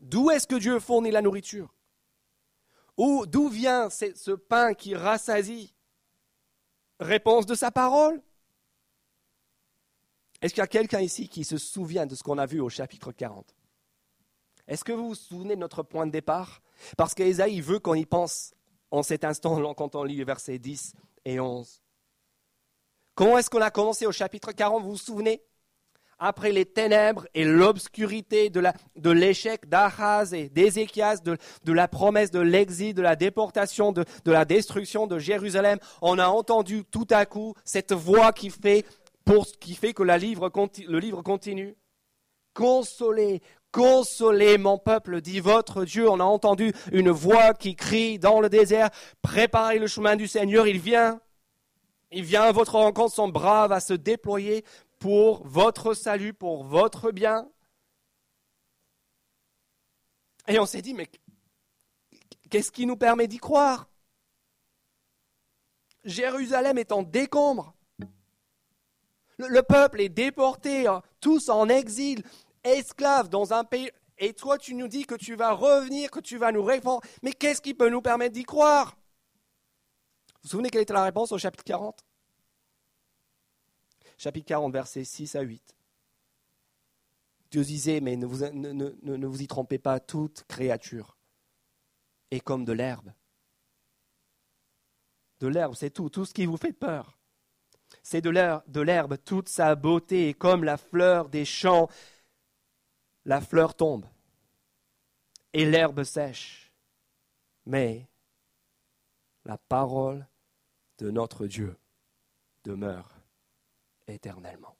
[0.00, 1.74] D'où est-ce que Dieu fournit la nourriture?
[2.96, 5.74] D'où vient ce pain qui rassasie?
[7.00, 8.20] Réponse de sa parole.
[10.40, 12.68] Est-ce qu'il y a quelqu'un ici qui se souvient de ce qu'on a vu au
[12.68, 13.54] chapitre 40
[14.68, 16.62] Est-ce que vous vous souvenez de notre point de départ?
[16.96, 18.54] Parce qu'Ésaïe veut qu'on y pense
[18.90, 21.82] en cet instant quand on lit les versets 10 et 11.
[23.14, 25.42] Comment est-ce qu'on a commencé au chapitre 40 Vous vous souvenez?
[26.18, 32.94] Après les ténèbres et l'obscurité de l'échec d'Achaz et d'Ézéchias, de, la promesse de l'exil,
[32.94, 37.92] de la déportation, de, la destruction de Jérusalem, on a entendu tout à coup cette
[37.92, 38.84] voix qui fait,
[39.24, 41.76] que le livre continue.
[42.54, 46.10] Consolez, consolez mon peuple, dit votre Dieu.
[46.10, 48.90] On a entendu une voix qui crie dans le désert,
[49.22, 51.20] préparez le chemin du Seigneur, il vient.
[52.10, 54.64] Il vient à votre rencontre, son bras va se déployer
[54.98, 57.50] pour votre salut, pour votre bien.
[60.46, 61.08] Et on s'est dit, mais
[62.50, 63.88] qu'est-ce qui nous permet d'y croire?
[66.04, 67.74] Jérusalem est en décombre.
[69.36, 72.24] Le, peuple est déporté, hein, tous en exil,
[72.64, 73.90] esclaves dans un pays.
[74.16, 77.02] Et toi, tu nous dis que tu vas revenir, que tu vas nous répondre.
[77.22, 78.96] Mais qu'est-ce qui peut nous permettre d'y croire?
[80.26, 82.07] Vous vous souvenez quelle était la réponse au chapitre 40
[84.18, 85.76] chapitre 40, versets 6 à 8.
[87.50, 91.16] Dieu disait, mais ne vous, ne, vous y trompez pas, toute créature
[92.30, 93.10] est comme de l'herbe.
[95.40, 97.16] De l'herbe, c'est tout, tout ce qui vous fait peur.
[98.02, 101.88] C'est de l'herbe, toute sa beauté est comme la fleur des champs.
[103.24, 104.04] La fleur tombe
[105.52, 106.72] et l'herbe sèche.
[107.64, 108.08] Mais
[109.44, 110.26] la parole
[110.98, 111.78] de notre Dieu
[112.64, 113.17] demeure
[114.12, 114.76] éternellement.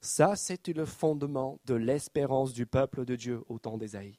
[0.00, 4.18] Ça, c'est le fondement de l'espérance du peuple de Dieu au temps d'Ésaïe.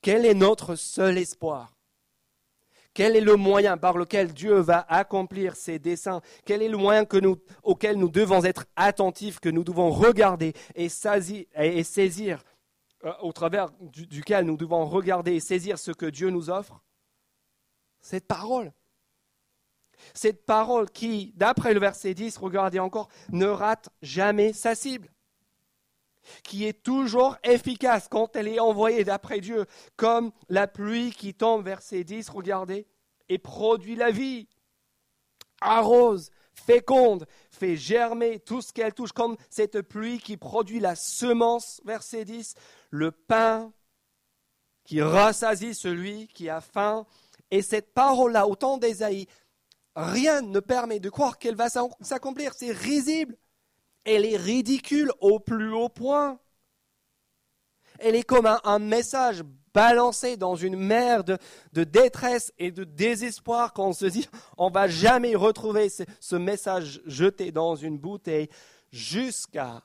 [0.00, 1.76] Quel est notre seul espoir?
[2.94, 6.22] Quel est le moyen par lequel Dieu va accomplir ses desseins?
[6.46, 7.04] Quel est le moyen
[7.62, 12.42] auquel nous devons être attentifs, que nous devons regarder et saisir,
[13.04, 16.82] euh, au travers duquel nous devons regarder et saisir ce que Dieu nous offre?
[18.00, 18.72] Cette parole.
[20.14, 25.08] Cette parole qui, d'après le verset 10, regardez encore, ne rate jamais sa cible,
[26.42, 31.64] qui est toujours efficace quand elle est envoyée d'après Dieu, comme la pluie qui tombe,
[31.64, 32.86] verset 10, regardez,
[33.28, 34.48] et produit la vie,
[35.60, 41.80] arrose, féconde, fait germer tout ce qu'elle touche, comme cette pluie qui produit la semence,
[41.84, 42.54] verset 10,
[42.90, 43.72] le pain
[44.84, 47.06] qui rassasie celui qui a faim.
[47.50, 49.26] Et cette parole-là, au temps d'Ésaïe,
[49.96, 51.68] rien ne permet de croire qu'elle va
[52.00, 52.52] s'accomplir.
[52.54, 53.36] C'est risible.
[54.04, 56.38] Elle est ridicule au plus haut point.
[57.98, 61.38] Elle est comme un, message balancé dans une mer de,
[61.72, 64.28] détresse et de désespoir quand on se dit
[64.58, 68.50] on va jamais retrouver ce message jeté dans une bouteille
[68.92, 69.82] jusqu'à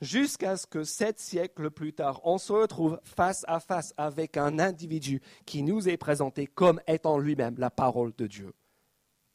[0.00, 4.58] jusqu'à ce que sept siècles plus tard, on se retrouve face à face avec un
[4.58, 8.52] individu qui nous est présenté comme étant lui-même la parole de Dieu.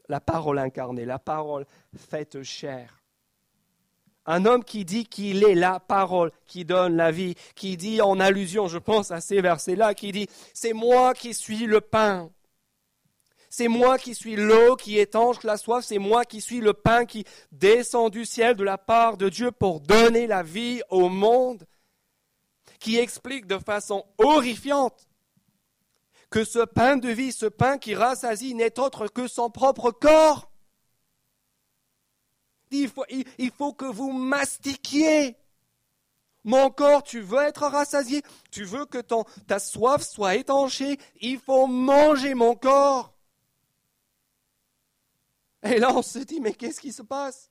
[0.10, 3.04] La parole incarnée, la parole faite chair.
[4.26, 8.20] Un homme qui dit qu'il est la parole qui donne la vie, qui dit en
[8.20, 12.30] allusion, je pense à ces versets-là, qui dit, c'est moi qui suis le pain.
[13.56, 17.06] C'est moi qui suis l'eau qui étanche la soif, c'est moi qui suis le pain
[17.06, 21.64] qui descend du ciel de la part de Dieu pour donner la vie au monde,
[22.80, 25.08] qui explique de façon horrifiante
[26.32, 30.50] que ce pain de vie, ce pain qui rassasie, n'est autre que son propre corps.
[32.72, 35.38] Il faut, que vous mastiquiez.
[36.44, 39.04] Mon corps, tu veux être rassasié, tu veux que
[39.46, 43.13] ta soif soit étanchée, il faut manger mon corps.
[45.64, 47.50] Et là, on se dit, mais qu'est-ce qui se passe?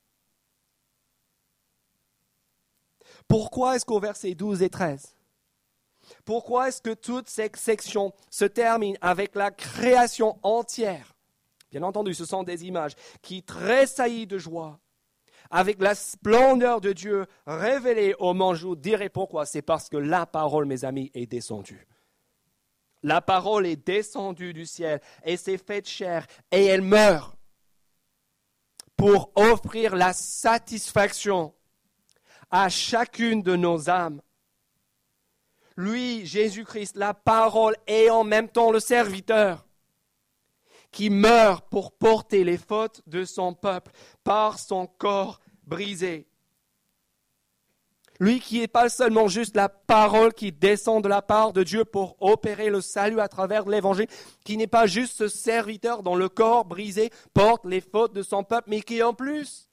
[3.26, 5.16] Pourquoi est-ce qu'au verset 12 et 13,
[6.24, 11.14] pourquoi est-ce que toute cette section se termine avec la création entière?
[11.70, 14.78] Bien entendu, ce sont des images qui tressaillent de joie,
[15.50, 18.76] avec la splendeur de Dieu révélée au manjou.
[18.76, 21.86] Direz pourquoi C'est parce que la parole, mes amis, est descendue.
[23.02, 27.36] La parole est descendue du ciel et s'est faite chair et elle meurt
[28.96, 31.54] pour offrir la satisfaction
[32.50, 34.20] à chacune de nos âmes.
[35.76, 39.66] Lui, Jésus-Christ, la parole est en même temps le serviteur
[40.90, 43.90] qui meurt pour porter les fautes de son peuple
[44.22, 46.28] par son corps brisé.
[48.22, 51.84] Lui qui n'est pas seulement juste la parole qui descend de la part de Dieu
[51.84, 54.06] pour opérer le salut à travers l'évangile,
[54.44, 58.44] qui n'est pas juste ce serviteur dont le corps brisé porte les fautes de son
[58.44, 59.68] peuple, mais qui en plus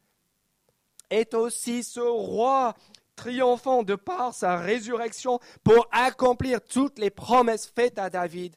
[1.12, 2.74] est aussi ce roi
[3.16, 8.56] triomphant de par sa résurrection pour accomplir toutes les promesses faites à David,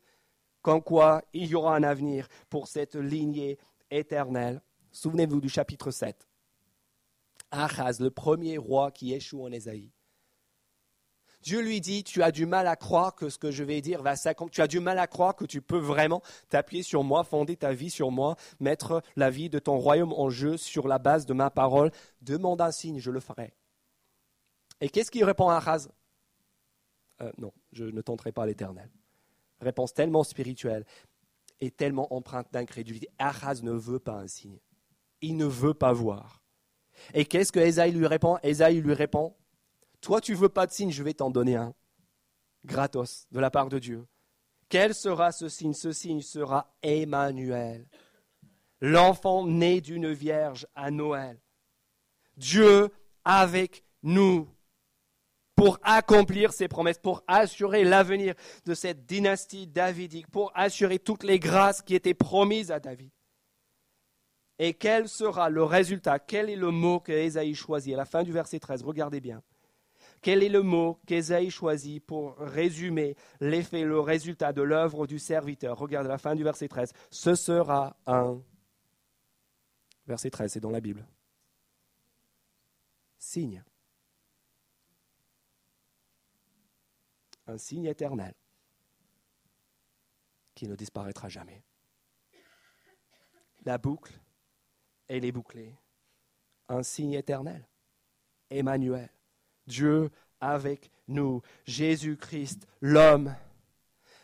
[0.62, 3.58] comme quoi il y aura un avenir pour cette lignée
[3.90, 4.62] éternelle.
[4.90, 6.31] Souvenez-vous du chapitre 7.
[7.52, 9.92] Achaz, le premier roi qui échoue en Ésaïe.
[11.42, 14.00] Dieu lui dit, tu as du mal à croire que ce que je vais dire
[14.02, 14.54] va s'accomplir.
[14.54, 17.72] Tu as du mal à croire que tu peux vraiment t'appuyer sur moi, fonder ta
[17.72, 21.34] vie sur moi, mettre la vie de ton royaume en jeu sur la base de
[21.34, 21.90] ma parole.
[22.20, 23.54] Demande un signe, je le ferai.
[24.80, 25.88] Et qu'est-ce qu'il répond à Achaz
[27.20, 28.90] euh, Non, je ne tenterai pas l'éternel.
[29.60, 30.84] Réponse tellement spirituelle
[31.60, 33.08] et tellement empreinte d'incrédulité.
[33.18, 34.60] Achaz ne veut pas un signe.
[35.20, 36.41] Il ne veut pas voir.
[37.14, 38.38] Et qu'est-ce que Esaïe lui répond?
[38.42, 39.34] Esaïe lui répond
[40.00, 41.74] Toi, tu veux pas de signe, je vais t'en donner un.
[42.64, 44.06] Gratos, de la part de Dieu.
[44.68, 45.74] Quel sera ce signe?
[45.74, 47.86] Ce signe sera Emmanuel,
[48.80, 51.38] l'enfant né d'une vierge à Noël.
[52.36, 52.88] Dieu
[53.24, 54.48] avec nous
[55.54, 58.34] pour accomplir ses promesses, pour assurer l'avenir
[58.64, 63.10] de cette dynastie davidique, pour assurer toutes les grâces qui étaient promises à David.
[64.64, 67.94] Et quel sera le résultat Quel est le mot qu'Ésaïe choisit?
[67.94, 69.42] À la fin du verset 13, regardez bien.
[70.20, 75.76] Quel est le mot qu'Ésaïe choisit pour résumer l'effet, le résultat de l'œuvre du serviteur?
[75.76, 76.92] Regardez la fin du verset 13.
[77.10, 78.40] Ce sera un.
[80.06, 81.04] Verset 13, c'est dans la Bible.
[83.18, 83.64] Signe.
[87.48, 88.32] Un signe éternel
[90.54, 91.64] qui ne disparaîtra jamais.
[93.64, 94.21] La boucle
[95.08, 95.74] elle est bouclée.
[96.68, 97.66] Un signe éternel.
[98.50, 99.10] Emmanuel.
[99.66, 101.42] Dieu avec nous.
[101.64, 103.34] Jésus-Christ, l'homme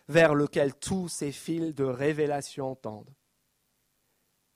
[0.08, 3.14] vers lequel tous ces fils de révélation tendent.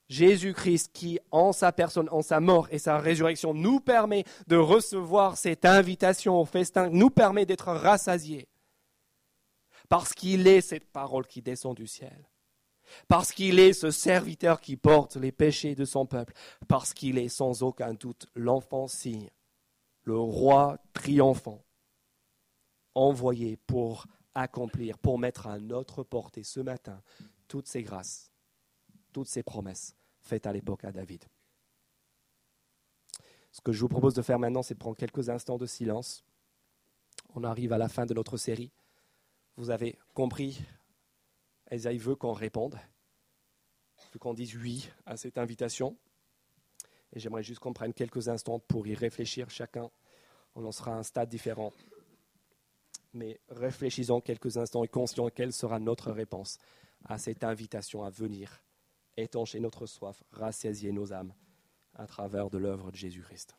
[0.08, 5.36] Jésus-Christ qui, en sa personne, en sa mort et sa résurrection, nous permet de recevoir
[5.38, 8.48] cette invitation au festin, nous permet d'être rassasiés.
[9.88, 12.31] Parce qu'il est cette parole qui descend du ciel
[13.08, 16.34] parce qu'il est ce serviteur qui porte les péchés de son peuple,
[16.68, 19.30] parce qu'il est sans aucun doute l'enfant signe,
[20.04, 21.62] le roi triomphant,
[22.94, 27.00] envoyé pour accomplir, pour mettre à notre portée ce matin
[27.48, 28.32] toutes ces grâces,
[29.12, 31.24] toutes ces promesses faites à l'époque à David.
[33.50, 36.24] Ce que je vous propose de faire maintenant, c'est prendre quelques instants de silence.
[37.34, 38.72] On arrive à la fin de notre série.
[39.56, 40.62] Vous avez compris
[41.72, 42.78] Esaïe veut qu'on réponde,
[44.20, 45.96] qu'on dise oui à cette invitation.
[47.14, 49.90] Et j'aimerais juste qu'on prenne quelques instants pour y réfléchir chacun.
[50.54, 51.72] On en sera à un stade différent.
[53.14, 56.58] Mais réfléchissons quelques instants et conscients quelle sera notre réponse
[57.06, 58.62] à cette invitation à venir
[59.16, 61.32] étancher notre soif, rassasier nos âmes
[61.94, 63.56] à travers de l'œuvre de Jésus-Christ.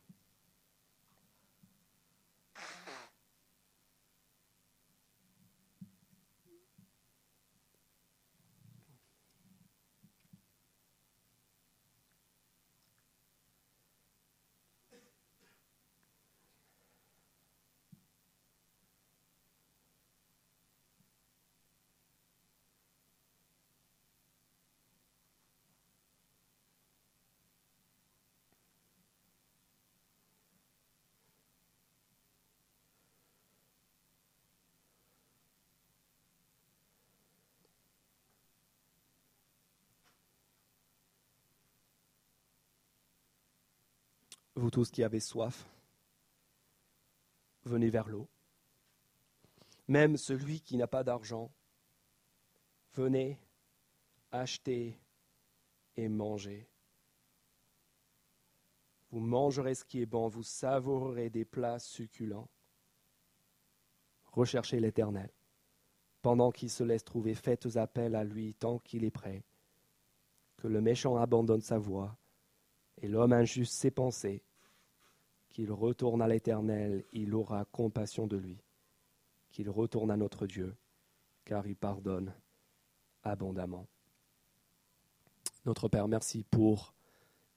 [44.55, 45.65] Vous tous qui avez soif,
[47.65, 48.27] venez vers l'eau.
[49.87, 51.51] Même celui qui n'a pas d'argent,
[52.93, 53.39] venez
[54.31, 54.97] acheter
[55.97, 56.67] et manger.
[59.11, 62.49] Vous mangerez ce qui est bon, vous savourerez des plats succulents.
[64.31, 65.29] Recherchez l'Éternel.
[66.23, 69.43] Pendant qu'il se laisse trouver, faites appel à lui tant qu'il est prêt.
[70.57, 72.17] Que le méchant abandonne sa voie
[73.01, 74.43] et l'homme injuste ses pensées,
[75.49, 78.59] qu'il retourne à l'Éternel, il aura compassion de lui,
[79.51, 80.75] qu'il retourne à notre Dieu,
[81.45, 82.33] car il pardonne
[83.23, 83.87] abondamment.
[85.65, 86.93] Notre Père, merci pour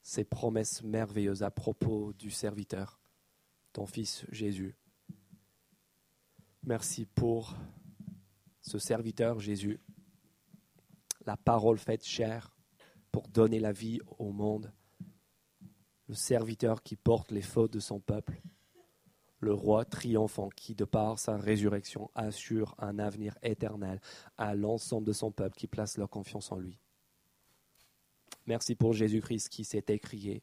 [0.02, 3.00] ces promesses merveilleuses à propos du serviteur,
[3.72, 4.76] ton Fils Jésus.
[6.62, 7.56] Merci pour
[8.60, 9.80] ce serviteur Jésus,
[11.24, 12.54] la parole faite chair
[13.10, 14.72] pour donner la vie au monde,
[16.08, 18.40] le serviteur qui porte les fautes de son peuple,
[19.40, 24.00] le roi triomphant qui, de par sa résurrection, assure un avenir éternel
[24.38, 26.78] à l'ensemble de son peuple qui place leur confiance en lui.
[28.46, 30.42] Merci pour Jésus-Christ qui s'est écrié,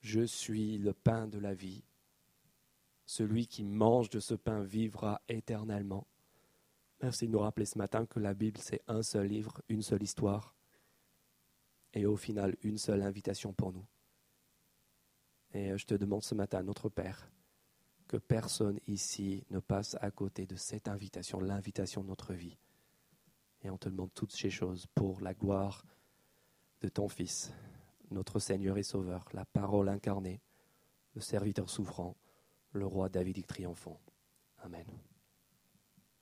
[0.00, 1.82] Je suis le pain de la vie.
[3.06, 6.06] Celui qui mange de ce pain vivra éternellement.
[7.02, 10.02] Merci de nous rappeler ce matin que la Bible, c'est un seul livre, une seule
[10.02, 10.54] histoire,
[11.92, 13.86] et au final, une seule invitation pour nous.
[15.54, 17.30] Et je te demande ce matin, notre Père,
[18.08, 22.58] que personne ici ne passe à côté de cette invitation, l'invitation de notre vie.
[23.62, 25.86] Et on te demande toutes ces choses pour la gloire
[26.82, 27.52] de ton Fils,
[28.10, 30.42] notre Seigneur et Sauveur, la parole incarnée,
[31.14, 32.16] le serviteur souffrant,
[32.72, 34.00] le roi davidique triomphant.
[34.58, 34.86] Amen.